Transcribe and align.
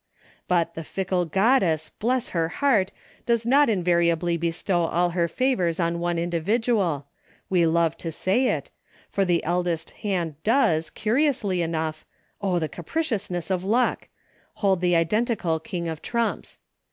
But 0.47 0.73
the 0.73 0.83
fickle 0.83 1.25
goddess, 1.25 1.89
bless 1.91 2.29
her 2.29 2.49
heart! 2.49 2.91
does 3.27 3.45
not 3.45 3.69
invariably 3.69 4.35
bestow 4.35 4.85
all 4.85 5.11
her 5.11 5.27
favors 5.27 5.79
on 5.79 5.99
one 5.99 6.17
individual— 6.17 7.05
we 7.51 7.67
love 7.67 7.95
to 7.97 8.11
say 8.11 8.47
it— 8.47 8.71
for 9.11 9.25
the 9.25 9.43
eldest 9.43 9.91
hand 10.01 10.41
does, 10.43 10.89
curiously 10.89 11.61
enough,— 11.61 12.03
oh, 12.41 12.57
the 12.57 12.67
capriciousness 12.67 13.51
of 13.51 13.63
luck!— 13.63 14.07
hold 14.63 14.81
the 14.81 14.95
identical 14.95 15.59
King 15.59 15.87
of 15.87 16.01
trumps. 16.01 16.57